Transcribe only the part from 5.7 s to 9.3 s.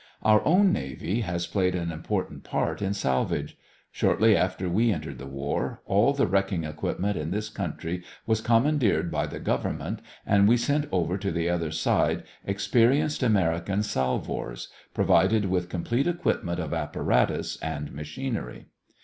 all the wrecking equipment in this country was commandeered by